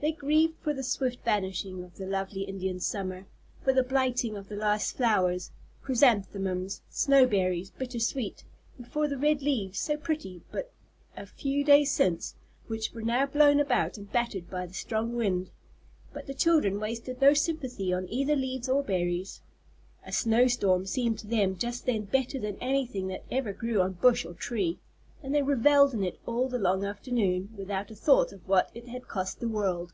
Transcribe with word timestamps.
They 0.00 0.12
grieved 0.12 0.60
for 0.62 0.72
the 0.72 0.84
swift 0.84 1.24
vanishing 1.24 1.82
of 1.82 1.96
the 1.96 2.06
lovely 2.06 2.42
Indian 2.42 2.78
summer, 2.78 3.26
for 3.64 3.72
the 3.72 3.82
blighting 3.82 4.36
of 4.36 4.48
the 4.48 4.54
last 4.54 4.96
flowers, 4.96 5.50
chrysanthemums, 5.82 6.82
snow 6.88 7.26
berries, 7.26 7.70
bitter 7.72 7.98
sweet, 7.98 8.44
and 8.78 8.86
for 8.86 9.08
the 9.08 9.18
red 9.18 9.42
leaves, 9.42 9.80
so 9.80 9.96
pretty 9.96 10.40
but 10.52 10.70
a 11.16 11.26
few 11.26 11.64
days 11.64 11.90
since, 11.90 12.36
which 12.68 12.92
were 12.92 13.02
now 13.02 13.26
blown 13.26 13.58
about 13.58 13.98
and 13.98 14.12
battered 14.12 14.48
by 14.48 14.66
the 14.66 14.72
strong 14.72 15.16
wind. 15.16 15.50
But 16.12 16.28
the 16.28 16.32
children 16.32 16.78
wasted 16.78 17.20
no 17.20 17.34
sympathy 17.34 17.92
on 17.92 18.08
either 18.08 18.36
leaves 18.36 18.68
or 18.68 18.84
berries. 18.84 19.42
A 20.06 20.12
snow 20.12 20.46
storm 20.46 20.86
seemed 20.86 21.18
to 21.18 21.26
them 21.26 21.56
just 21.58 21.86
then 21.86 22.02
better 22.04 22.38
than 22.38 22.56
anything 22.60 23.08
that 23.08 23.24
ever 23.32 23.52
grew 23.52 23.80
on 23.80 23.94
bush 23.94 24.24
or 24.24 24.34
tree, 24.34 24.78
and 25.20 25.34
they 25.34 25.42
revelled 25.42 25.92
in 25.92 26.04
it 26.04 26.16
all 26.26 26.48
the 26.48 26.56
long 26.60 26.84
afternoon 26.84 27.52
without 27.56 27.90
a 27.90 27.94
thought 27.94 28.30
of 28.30 28.46
what 28.48 28.70
it 28.72 28.86
had 28.86 29.08
cost 29.08 29.40
the 29.40 29.48
world. 29.48 29.92